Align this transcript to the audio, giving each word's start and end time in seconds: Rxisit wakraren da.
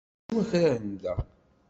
Rxisit 0.25 0.35
wakraren 0.35 0.87
da. 1.03 1.15